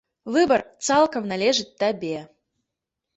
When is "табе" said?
1.83-2.17